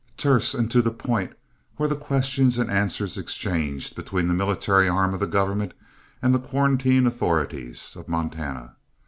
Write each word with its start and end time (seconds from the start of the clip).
Terse 0.17 0.55
and 0.55 0.71
to 0.71 0.81
the 0.81 0.89
point 0.89 1.33
were 1.77 1.87
the 1.87 1.95
questions 1.95 2.57
and 2.57 2.71
answers 2.71 3.19
exchanged 3.19 3.95
between 3.95 4.27
the 4.27 4.33
military 4.33 4.89
arm 4.89 5.13
of 5.13 5.19
the 5.19 5.27
government 5.27 5.75
and 6.23 6.33
the 6.33 6.39
quarantine 6.39 7.05
authorities 7.05 7.95
of 7.95 8.07
Montana. 8.07 8.77